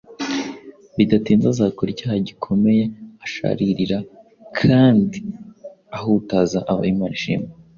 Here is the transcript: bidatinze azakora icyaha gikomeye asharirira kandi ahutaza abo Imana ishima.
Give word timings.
bidatinze 0.97 1.45
azakora 1.53 1.89
icyaha 1.91 2.17
gikomeye 2.27 2.83
asharirira 3.25 3.99
kandi 4.59 5.19
ahutaza 5.97 6.59
abo 6.71 6.83
Imana 6.93 7.15
ishima. 7.19 7.47